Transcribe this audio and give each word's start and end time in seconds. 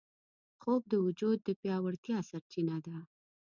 خوب 0.61 0.81
د 0.91 0.93
وجود 1.05 1.37
د 1.43 1.49
پیاوړتیا 1.61 2.17
سرچینه 2.29 2.77
ده 2.85 2.97